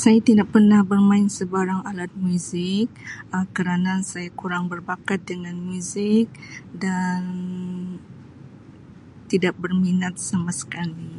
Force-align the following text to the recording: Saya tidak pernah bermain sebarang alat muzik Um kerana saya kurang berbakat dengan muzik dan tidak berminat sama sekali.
Saya 0.00 0.18
tidak 0.28 0.46
pernah 0.54 0.80
bermain 0.90 1.26
sebarang 1.38 1.80
alat 1.90 2.10
muzik 2.24 2.86
Um 3.34 3.44
kerana 3.56 3.92
saya 4.10 4.28
kurang 4.40 4.64
berbakat 4.72 5.20
dengan 5.30 5.56
muzik 5.68 6.26
dan 6.84 7.22
tidak 9.32 9.54
berminat 9.62 10.14
sama 10.28 10.50
sekali. 10.60 11.12